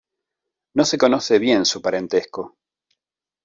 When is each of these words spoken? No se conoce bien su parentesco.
No 0.73 0.83
se 0.83 0.97
conoce 0.97 1.37
bien 1.37 1.63
su 1.63 1.79
parentesco. 1.79 2.57